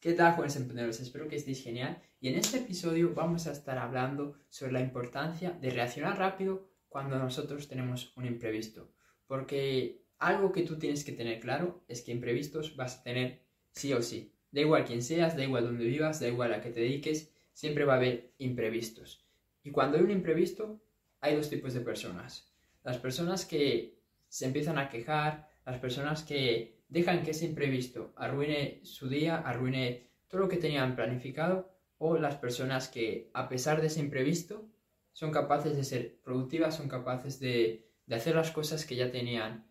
¿Qué 0.00 0.14
tal, 0.14 0.32
jóvenes 0.32 0.56
emprendedores? 0.56 0.98
Espero 1.00 1.28
que 1.28 1.36
estéis 1.36 1.62
genial. 1.62 2.02
Y 2.20 2.28
en 2.28 2.36
este 2.36 2.56
episodio 2.56 3.12
vamos 3.12 3.46
a 3.46 3.52
estar 3.52 3.76
hablando 3.76 4.34
sobre 4.48 4.72
la 4.72 4.80
importancia 4.80 5.50
de 5.50 5.68
reaccionar 5.68 6.18
rápido 6.18 6.70
cuando 6.88 7.18
nosotros 7.18 7.68
tenemos 7.68 8.16
un 8.16 8.24
imprevisto. 8.24 8.94
Porque 9.26 10.06
algo 10.18 10.52
que 10.52 10.62
tú 10.62 10.78
tienes 10.78 11.04
que 11.04 11.12
tener 11.12 11.38
claro 11.38 11.84
es 11.86 12.00
que 12.00 12.12
imprevistos 12.12 12.76
vas 12.76 12.96
a 12.96 13.02
tener 13.02 13.42
sí 13.72 13.92
o 13.92 14.00
sí. 14.00 14.32
Da 14.50 14.62
igual 14.62 14.86
quién 14.86 15.02
seas, 15.02 15.36
da 15.36 15.44
igual 15.44 15.64
dónde 15.64 15.84
vivas, 15.84 16.18
da 16.18 16.28
igual 16.28 16.54
a 16.54 16.62
qué 16.62 16.70
te 16.70 16.80
dediques, 16.80 17.34
siempre 17.52 17.84
va 17.84 17.92
a 17.92 17.96
haber 17.96 18.32
imprevistos. 18.38 19.28
Y 19.62 19.70
cuando 19.70 19.98
hay 19.98 20.04
un 20.04 20.12
imprevisto, 20.12 20.82
hay 21.20 21.36
dos 21.36 21.50
tipos 21.50 21.74
de 21.74 21.80
personas. 21.82 22.50
Las 22.84 22.96
personas 22.96 23.44
que 23.44 24.00
se 24.28 24.46
empiezan 24.46 24.78
a 24.78 24.88
quejar, 24.88 25.49
las 25.70 25.78
personas 25.78 26.24
que 26.24 26.82
dejan 26.88 27.22
que 27.22 27.30
ese 27.30 27.46
imprevisto 27.46 28.12
arruine 28.16 28.80
su 28.82 29.08
día, 29.08 29.36
arruine 29.36 30.10
todo 30.26 30.40
lo 30.40 30.48
que 30.48 30.56
tenían 30.56 30.96
planificado, 30.96 31.70
o 31.98 32.16
las 32.16 32.34
personas 32.36 32.88
que 32.88 33.30
a 33.34 33.48
pesar 33.48 33.80
de 33.80 33.86
ese 33.86 34.00
imprevisto 34.00 34.68
son 35.12 35.30
capaces 35.30 35.76
de 35.76 35.84
ser 35.84 36.20
productivas, 36.22 36.76
son 36.76 36.88
capaces 36.88 37.38
de, 37.38 37.86
hacer 38.10 38.34
las 38.34 38.50
cosas 38.50 38.84
que 38.84 38.96
ya 38.96 39.12
tenían 39.12 39.64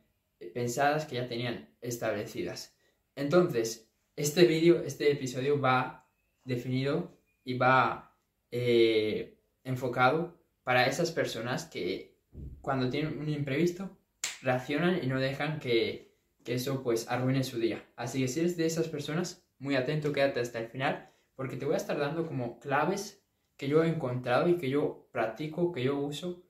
pensadas, 0.54 1.05
que 1.05 1.16
ya 1.16 1.27
tenían 1.27 1.67
establecidas. 1.81 2.73
Entonces, 3.16 3.91
este 4.16 4.45
vídeo, 4.45 4.81
este 4.84 5.12
episodio 5.12 5.59
va 5.59 6.09
definido 6.45 7.18
y 7.43 7.57
va 7.57 8.16
eh, 8.52 9.38
enfocado 9.66 10.40
para 10.63 10.88
esas 10.88 11.12
personas 11.12 11.66
que 11.66 12.16
cuando 12.62 12.90
tienen 12.90 13.20
un 13.20 13.27
imprevisto 13.27 13.98
reaccionan 14.41 14.99
y 15.03 15.07
no 15.07 15.20
dejan 15.20 15.59
que, 15.59 16.09
eso 16.45 16.81
pues 16.81 17.07
arruine 17.09 17.43
su 17.43 17.59
día. 17.59 17.85
Así 17.95 18.21
que 18.21 18.27
si 18.27 18.39
eres 18.39 18.57
de 18.57 18.65
esas 18.65 18.88
personas, 18.88 19.45
muy 19.59 19.75
atento, 19.75 20.12
quédate 20.12 20.39
hasta 20.39 20.57
el 20.57 20.67
final, 20.67 21.12
porque 21.35 21.57
te 21.57 21.65
voy 21.65 21.75
a 21.75 21.77
estar 21.77 21.99
dando 21.99 22.25
como 22.25 22.59
claves 22.59 23.23
que 23.55 23.67
yo 23.67 23.84
he 23.84 23.88
encontrado 23.88 24.49
y 24.49 24.57
que 24.57 24.68
yo 24.68 25.07
practico, 25.12 25.71
que 25.71 25.84
yo 25.84 25.99
uso 25.99 26.41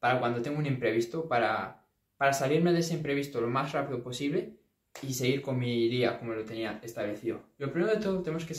para 0.00 0.18
cuando 0.18 0.42
tengo 0.42 0.58
un 0.58 0.66
imprevisto, 0.66 1.28
para, 1.28 1.86
para 2.16 2.32
salirme 2.32 2.72
de 2.72 2.80
ese 2.80 2.94
imprevisto 2.94 3.40
lo 3.40 3.46
más 3.46 3.70
rápido 3.70 4.02
posible 4.02 4.58
y 5.02 5.14
seguir 5.14 5.40
con 5.40 5.58
mi 5.58 5.88
día 5.88 6.18
como 6.18 6.34
lo 6.34 6.44
tenía 6.44 6.80
establecido. 6.82 7.42
Lo 7.58 7.70
primero 7.70 7.94
de 7.94 8.00
todo 8.00 8.22
tenemos 8.22 8.44
que, 8.44 8.54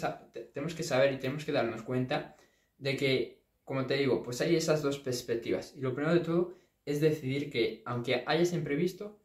tenemos 0.54 0.76
que 0.76 0.84
saber 0.84 1.14
y 1.14 1.18
tenemos 1.18 1.46
que 1.46 1.52
darnos 1.52 1.82
cuenta 1.84 2.36
de 2.78 2.96
que, 2.96 3.44
como 3.64 3.86
te 3.86 3.96
digo, 3.96 4.24
pues 4.24 4.42
hay 4.42 4.56
esas 4.56 4.82
dos 4.82 5.00
perspectivas. 5.00 5.74
Y 5.76 5.82
lo 5.82 5.94
primero 5.94 6.14
de 6.14 6.22
todo 6.22 6.56
es 6.86 7.02
decidir 7.02 7.50
que 7.50 7.82
aunque 7.86 8.24
hayas 8.28 8.54
imprevisto, 8.54 9.20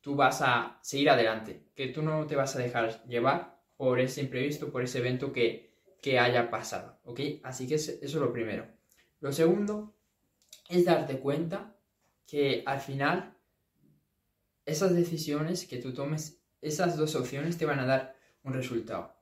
tú 0.00 0.16
vas 0.16 0.42
a 0.42 0.78
seguir 0.82 1.10
adelante, 1.10 1.62
que 1.74 1.88
tú 1.88 2.02
no 2.02 2.26
te 2.26 2.36
vas 2.36 2.56
a 2.56 2.58
dejar 2.58 3.04
llevar 3.06 3.60
por 3.76 4.00
ese 4.00 4.20
imprevisto, 4.20 4.70
por 4.72 4.82
ese 4.82 4.98
evento 4.98 5.32
que, 5.32 5.72
que 6.02 6.18
haya 6.18 6.50
pasado, 6.50 6.98
¿ok? 7.04 7.20
Así 7.42 7.66
que 7.68 7.76
eso 7.76 7.92
es 8.00 8.14
lo 8.14 8.32
primero. 8.32 8.66
Lo 9.20 9.32
segundo 9.32 9.94
es 10.68 10.84
darte 10.84 11.18
cuenta 11.18 11.76
que 12.26 12.62
al 12.66 12.80
final 12.80 13.36
esas 14.66 14.94
decisiones 14.94 15.66
que 15.66 15.78
tú 15.78 15.94
tomes, 15.94 16.42
esas 16.60 16.96
dos 16.96 17.14
opciones 17.14 17.56
te 17.56 17.64
van 17.66 17.78
a 17.78 17.86
dar 17.86 18.16
un 18.42 18.52
resultado. 18.52 19.14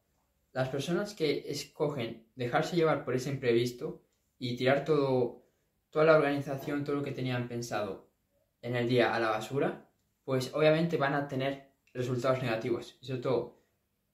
Las 0.53 0.69
personas 0.69 1.15
que 1.15 1.45
escogen 1.49 2.27
dejarse 2.35 2.77
llevar 2.77 3.05
por 3.05 3.15
ese 3.15 3.31
imprevisto 3.31 4.03
y 4.39 4.57
tirar 4.57 4.85
todo 4.85 5.46
toda 5.97 6.05
la 6.05 6.17
organización, 6.19 6.85
todo 6.85 6.97
lo 6.97 7.03
que 7.03 7.13
tenían 7.13 7.49
pensado 7.49 8.11
en 8.61 8.77
el 8.77 8.87
día 8.87 9.15
a 9.15 9.19
la 9.19 9.31
basura, 9.31 9.89
pues 10.25 10.53
obviamente 10.53 10.99
van 10.99 11.15
a 11.15 11.27
tener 11.27 11.71
resultados 11.95 12.43
negativos. 12.43 12.99
Y 13.01 13.07
sobre 13.07 13.23
todo, 13.23 13.63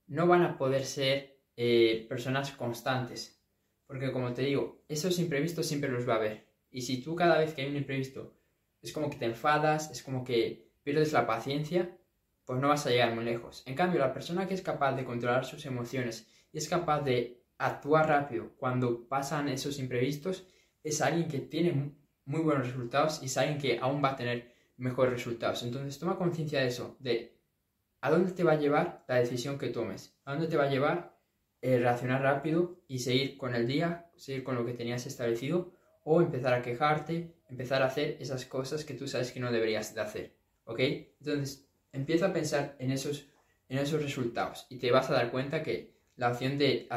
no 0.06 0.28
van 0.28 0.42
a 0.42 0.56
poder 0.56 0.84
ser 0.84 1.40
eh, 1.56 2.06
personas 2.08 2.52
constantes. 2.52 3.42
Porque 3.88 4.12
como 4.12 4.32
te 4.32 4.42
digo, 4.42 4.84
esos 4.86 5.18
imprevistos 5.18 5.66
siempre 5.66 5.90
los 5.90 6.08
va 6.08 6.12
a 6.12 6.16
haber. 6.18 6.46
Y 6.70 6.82
si 6.82 7.02
tú 7.02 7.16
cada 7.16 7.38
vez 7.38 7.52
que 7.52 7.62
hay 7.62 7.70
un 7.70 7.76
imprevisto 7.76 8.32
es 8.80 8.92
como 8.92 9.10
que 9.10 9.16
te 9.16 9.24
enfadas, 9.24 9.90
es 9.90 10.04
como 10.04 10.22
que 10.22 10.70
pierdes 10.84 11.12
la 11.12 11.26
paciencia, 11.26 11.98
pues 12.44 12.60
no 12.60 12.68
vas 12.68 12.86
a 12.86 12.90
llegar 12.90 13.12
muy 13.12 13.24
lejos. 13.24 13.64
En 13.66 13.74
cambio, 13.74 13.98
la 13.98 14.14
persona 14.14 14.46
que 14.46 14.54
es 14.54 14.62
capaz 14.62 14.92
de 14.92 15.04
controlar 15.04 15.44
sus 15.44 15.66
emociones 15.66 16.28
y 16.52 16.58
es 16.58 16.68
capaz 16.68 17.00
de 17.00 17.42
actuar 17.58 18.06
rápido 18.06 18.52
cuando 18.56 19.08
pasan 19.08 19.48
esos 19.48 19.80
imprevistos, 19.80 20.46
es 20.84 21.00
alguien 21.00 21.28
que 21.28 21.38
tiene 21.38 21.94
muy 22.24 22.40
buenos 22.40 22.66
resultados 22.66 23.20
y 23.22 23.26
es 23.26 23.36
alguien 23.36 23.58
que 23.58 23.78
aún 23.78 24.02
va 24.02 24.10
a 24.10 24.16
tener 24.16 24.52
mejores 24.76 25.12
resultados. 25.12 25.62
Entonces 25.62 25.98
toma 25.98 26.18
conciencia 26.18 26.60
de 26.60 26.68
eso, 26.68 26.96
de 27.00 27.38
a 28.00 28.10
dónde 28.10 28.32
te 28.32 28.44
va 28.44 28.52
a 28.52 28.58
llevar 28.58 29.04
la 29.08 29.16
decisión 29.16 29.58
que 29.58 29.68
tomes, 29.68 30.16
a 30.24 30.32
dónde 30.32 30.48
te 30.48 30.56
va 30.56 30.64
a 30.64 30.70
llevar 30.70 31.16
el 31.60 31.82
reaccionar 31.82 32.22
rápido 32.22 32.80
y 32.88 32.98
seguir 32.98 33.36
con 33.36 33.54
el 33.54 33.66
día, 33.66 34.10
seguir 34.16 34.42
con 34.42 34.56
lo 34.56 34.66
que 34.66 34.72
tenías 34.72 35.06
establecido 35.06 35.72
o 36.04 36.20
empezar 36.20 36.52
a 36.52 36.62
quejarte, 36.62 37.36
empezar 37.48 37.82
a 37.82 37.86
hacer 37.86 38.16
esas 38.20 38.44
cosas 38.44 38.84
que 38.84 38.94
tú 38.94 39.06
sabes 39.06 39.30
que 39.30 39.38
no 39.38 39.52
deberías 39.52 39.94
de 39.94 40.00
hacer, 40.00 40.36
¿ok? 40.64 40.80
Entonces 41.20 41.68
empieza 41.92 42.26
a 42.26 42.32
pensar 42.32 42.74
en 42.80 42.90
esos, 42.90 43.28
en 43.68 43.78
esos 43.78 44.02
resultados 44.02 44.66
y 44.68 44.78
te 44.78 44.90
vas 44.90 45.08
a 45.10 45.14
dar 45.14 45.30
cuenta 45.30 45.62
que 45.62 45.94
la 46.16 46.30
opción 46.30 46.58
de 46.58 46.88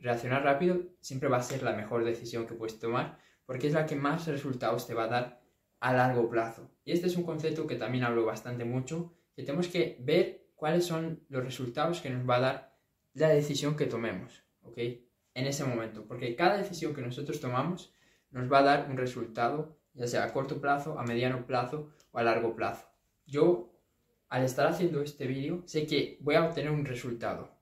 reaccionar 0.00 0.42
rápido 0.42 0.80
siempre 1.00 1.28
va 1.28 1.38
a 1.38 1.42
ser 1.42 1.62
la 1.62 1.72
mejor 1.72 2.04
decisión 2.04 2.46
que 2.46 2.54
puedes 2.54 2.78
tomar 2.78 3.18
porque 3.48 3.68
es 3.68 3.72
la 3.72 3.86
que 3.86 3.96
más 3.96 4.26
resultados 4.26 4.86
te 4.86 4.92
va 4.92 5.04
a 5.04 5.08
dar 5.08 5.40
a 5.80 5.94
largo 5.94 6.28
plazo. 6.28 6.70
Y 6.84 6.92
este 6.92 7.06
es 7.06 7.16
un 7.16 7.22
concepto 7.22 7.66
que 7.66 7.76
también 7.76 8.04
hablo 8.04 8.26
bastante 8.26 8.66
mucho, 8.66 9.14
que 9.34 9.42
tenemos 9.42 9.68
que 9.68 9.96
ver 10.00 10.48
cuáles 10.54 10.84
son 10.84 11.24
los 11.30 11.44
resultados 11.44 12.02
que 12.02 12.10
nos 12.10 12.28
va 12.28 12.36
a 12.36 12.40
dar 12.40 12.76
la 13.14 13.30
decisión 13.30 13.74
que 13.74 13.86
tomemos, 13.86 14.42
¿ok? 14.60 14.76
En 15.34 15.46
ese 15.46 15.64
momento, 15.64 16.04
porque 16.06 16.36
cada 16.36 16.58
decisión 16.58 16.94
que 16.94 17.00
nosotros 17.00 17.40
tomamos 17.40 17.94
nos 18.30 18.52
va 18.52 18.58
a 18.58 18.64
dar 18.64 18.90
un 18.90 18.98
resultado, 18.98 19.78
ya 19.94 20.06
sea 20.06 20.24
a 20.24 20.32
corto 20.34 20.60
plazo, 20.60 20.98
a 20.98 21.04
mediano 21.04 21.46
plazo 21.46 21.90
o 22.10 22.18
a 22.18 22.24
largo 22.24 22.54
plazo. 22.54 22.86
Yo, 23.26 23.72
al 24.28 24.44
estar 24.44 24.66
haciendo 24.66 25.00
este 25.00 25.26
vídeo, 25.26 25.62
sé 25.64 25.86
que 25.86 26.18
voy 26.20 26.34
a 26.34 26.44
obtener 26.44 26.70
un 26.70 26.84
resultado, 26.84 27.57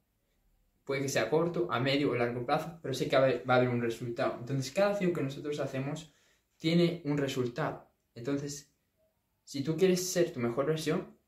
Puede 0.87 1.03
que 1.03 1.09
sea 1.09 1.29
corto, 1.29 1.67
a 1.71 1.81
medio 1.81 2.13
o 2.13 2.15
largo 2.15 2.47
plazo, 2.47 2.79
pero 2.81 2.95
sé 2.95 3.09
que 3.09 3.19
va 3.19 3.55
a 3.55 3.57
haber 3.57 3.69
un 3.69 3.83
resultado. 3.83 4.37
Entonces, 4.39 4.73
cada 4.73 4.93
acción 4.93 5.13
que 5.13 5.21
nosotros 5.21 5.59
hacemos 5.59 6.15
tiene 6.59 7.03
un 7.05 7.19
resultado. 7.19 7.91
Entonces, 8.15 8.73
si 9.45 9.65
tú 9.65 9.77
quieres 9.77 10.09
ser 10.09 10.33
tu 10.33 10.39
mejor 10.39 10.67
versión, 10.67 11.19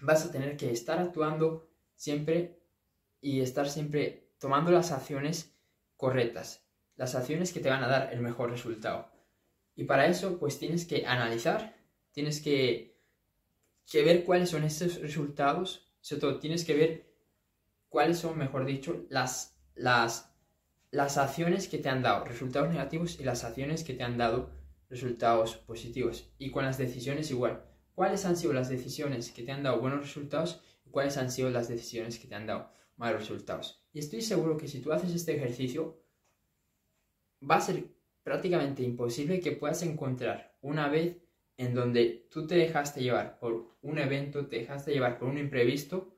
vas 0.00 0.26
a 0.26 0.32
tener 0.32 0.56
que 0.56 0.72
estar 0.72 0.98
actuando 0.98 1.70
siempre 1.94 2.58
y 3.20 3.40
estar 3.40 3.68
siempre 3.68 4.32
tomando 4.38 4.72
las 4.72 4.90
acciones 4.90 5.54
correctas, 5.96 6.64
las 6.96 7.14
acciones 7.14 7.52
que 7.52 7.60
te 7.60 7.70
van 7.70 7.84
a 7.84 7.88
dar 7.88 8.12
el 8.12 8.20
mejor 8.20 8.50
resultado. 8.50 9.10
Y 9.76 9.84
para 9.84 10.06
eso, 10.06 10.38
pues 10.38 10.58
tienes 10.58 10.84
que 10.84 11.06
analizar, 11.06 11.76
tienes 12.12 12.40
que, 12.40 12.98
que 13.88 14.02
ver 14.02 14.24
cuáles 14.24 14.50
son 14.50 14.64
esos 14.64 15.00
resultados, 15.00 15.92
sobre 16.00 16.20
todo 16.20 16.38
tienes 16.40 16.64
que 16.64 16.74
ver 16.74 17.09
cuáles 17.90 18.18
son, 18.18 18.38
mejor 18.38 18.64
dicho, 18.64 19.04
las, 19.10 19.58
las, 19.74 20.32
las 20.90 21.18
acciones 21.18 21.68
que 21.68 21.76
te 21.76 21.90
han 21.90 22.00
dado 22.00 22.24
resultados 22.24 22.70
negativos 22.70 23.20
y 23.20 23.24
las 23.24 23.44
acciones 23.44 23.84
que 23.84 23.92
te 23.92 24.04
han 24.04 24.16
dado 24.16 24.50
resultados 24.88 25.56
positivos. 25.56 26.32
Y 26.38 26.50
con 26.50 26.64
las 26.64 26.78
decisiones 26.78 27.30
igual. 27.30 27.64
¿Cuáles 27.94 28.24
han 28.24 28.36
sido 28.36 28.54
las 28.54 28.70
decisiones 28.70 29.30
que 29.30 29.42
te 29.42 29.52
han 29.52 29.62
dado 29.62 29.80
buenos 29.80 30.00
resultados 30.00 30.62
y 30.86 30.90
cuáles 30.90 31.18
han 31.18 31.30
sido 31.30 31.50
las 31.50 31.68
decisiones 31.68 32.18
que 32.18 32.28
te 32.28 32.34
han 32.34 32.46
dado 32.46 32.70
malos 32.96 33.20
resultados? 33.20 33.84
Y 33.92 33.98
estoy 33.98 34.22
seguro 34.22 34.56
que 34.56 34.68
si 34.68 34.80
tú 34.80 34.92
haces 34.92 35.12
este 35.14 35.36
ejercicio, 35.36 36.00
va 37.48 37.56
a 37.56 37.60
ser 37.60 37.84
prácticamente 38.22 38.82
imposible 38.82 39.40
que 39.40 39.52
puedas 39.52 39.82
encontrar 39.82 40.56
una 40.62 40.88
vez 40.88 41.18
en 41.56 41.74
donde 41.74 42.28
tú 42.30 42.46
te 42.46 42.54
dejaste 42.54 43.02
llevar 43.02 43.38
por 43.38 43.76
un 43.82 43.98
evento, 43.98 44.46
te 44.46 44.60
dejaste 44.60 44.92
llevar 44.92 45.18
por 45.18 45.28
un 45.28 45.38
imprevisto 45.38 46.16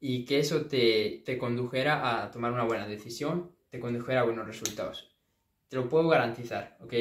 y 0.00 0.24
que 0.24 0.38
eso 0.38 0.62
te, 0.66 1.22
condujera 1.38 2.22
a 2.22 2.30
tomar 2.30 2.52
una 2.52 2.64
buena 2.64 2.88
decisión, 2.88 3.54
te 3.68 3.78
condujera 3.78 4.20
a 4.20 4.24
buenos 4.24 4.46
resultados. 4.46 5.14
Te 5.68 5.76
lo 5.76 5.88
puedo 5.88 6.08
garantizar, 6.08 6.78
¿ok? 6.80 6.94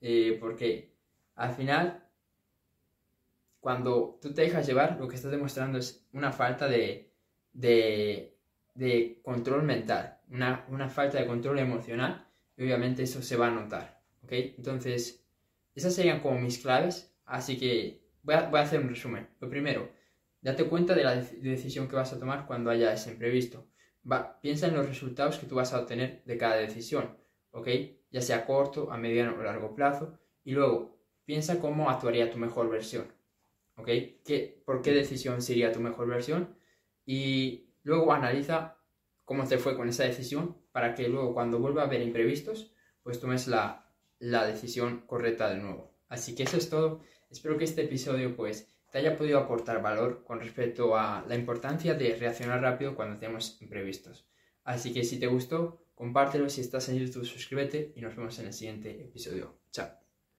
Eh, 0.00 0.38
porque 0.40 0.94
al 1.34 1.52
final, 1.52 2.08
cuando 3.60 4.18
tú 4.22 4.32
te 4.32 4.42
dejas 4.42 4.66
llevar, 4.66 4.98
lo 5.00 5.08
que 5.08 5.16
estás 5.16 5.32
demostrando 5.32 5.78
es 5.78 6.06
una 6.12 6.32
falta 6.32 6.68
de, 6.68 7.12
control 9.22 9.64
mental, 9.64 10.20
una, 10.30 10.88
falta 10.88 11.18
de 11.18 11.26
control 11.26 11.58
emocional, 11.58 12.24
y 12.56 12.62
obviamente 12.62 13.02
eso 13.02 13.20
se 13.20 13.36
va 13.36 13.48
a 13.48 13.50
notar, 13.50 14.00
¿ok? 14.22 14.32
Entonces, 14.32 15.24
esas 15.74 15.94
serían 15.94 16.20
como 16.20 16.38
mis 16.38 16.58
claves, 16.58 17.12
así 17.24 17.58
que 17.58 18.00
voy 18.22 18.36
a, 18.36 18.48
voy 18.48 18.60
a 18.60 18.62
hacer 18.62 18.80
un 18.80 18.88
resumen. 18.88 19.28
Lo 19.40 19.50
primero, 19.50 19.90
Date 20.40 20.64
cuenta 20.64 20.94
de 20.94 21.04
la 21.04 21.16
decisión 21.16 21.88
que 21.88 21.96
vas 21.96 22.12
a 22.12 22.18
tomar 22.18 22.46
cuando 22.46 22.70
haya 22.70 22.92
ese 22.92 23.10
imprevisto. 23.10 23.66
Va, 24.10 24.40
piensa 24.40 24.68
en 24.68 24.74
los 24.74 24.86
resultados 24.86 25.38
que 25.38 25.46
tú 25.46 25.56
vas 25.56 25.72
a 25.72 25.80
obtener 25.80 26.22
de 26.24 26.38
cada 26.38 26.56
decisión, 26.56 27.16
¿ok? 27.50 27.68
Ya 28.10 28.20
sea 28.20 28.46
corto, 28.46 28.92
a 28.92 28.96
mediano 28.96 29.34
o 29.38 29.42
largo 29.42 29.74
plazo. 29.74 30.18
Y 30.44 30.52
luego, 30.52 30.98
piensa 31.24 31.60
cómo 31.60 31.90
actuaría 31.90 32.30
tu 32.30 32.38
mejor 32.38 32.70
versión, 32.70 33.12
¿ok? 33.76 33.86
¿Qué, 34.24 34.62
¿Por 34.64 34.80
qué 34.80 34.92
decisión 34.92 35.42
sería 35.42 35.72
tu 35.72 35.80
mejor 35.80 36.08
versión? 36.08 36.56
Y 37.04 37.74
luego 37.82 38.12
analiza 38.12 38.78
cómo 39.24 39.46
te 39.46 39.58
fue 39.58 39.76
con 39.76 39.88
esa 39.88 40.04
decisión 40.04 40.56
para 40.72 40.94
que 40.94 41.08
luego 41.08 41.34
cuando 41.34 41.58
vuelva 41.58 41.82
a 41.82 41.86
haber 41.86 42.00
imprevistos, 42.00 42.72
pues 43.02 43.20
tomes 43.20 43.46
la, 43.48 43.92
la 44.18 44.46
decisión 44.46 45.02
correcta 45.06 45.50
de 45.50 45.58
nuevo. 45.58 45.94
Así 46.08 46.34
que 46.34 46.44
eso 46.44 46.56
es 46.56 46.70
todo. 46.70 47.02
Espero 47.30 47.58
que 47.58 47.64
este 47.64 47.82
episodio 47.82 48.34
pues 48.36 48.72
te 48.90 48.98
haya 48.98 49.16
podido 49.16 49.38
aportar 49.38 49.82
valor 49.82 50.24
con 50.24 50.40
respecto 50.40 50.96
a 50.96 51.24
la 51.28 51.34
importancia 51.34 51.94
de 51.94 52.16
reaccionar 52.16 52.60
rápido 52.60 52.94
cuando 52.94 53.18
tenemos 53.18 53.60
imprevistos. 53.60 54.26
Así 54.64 54.92
que 54.92 55.04
si 55.04 55.18
te 55.18 55.26
gustó, 55.26 55.84
compártelo, 55.94 56.48
si 56.48 56.60
estás 56.60 56.88
en 56.88 56.98
YouTube 56.98 57.24
suscríbete 57.24 57.92
y 57.96 58.00
nos 58.00 58.16
vemos 58.16 58.38
en 58.38 58.46
el 58.46 58.52
siguiente 58.52 58.90
episodio. 59.02 59.58
Chao. 59.70 60.07